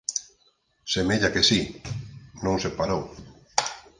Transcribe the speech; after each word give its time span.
Semella 0.93 1.29
que 1.35 1.43
si. 1.49 1.59
Non 2.43 2.57
se 2.63 2.69
parou. 2.79 3.03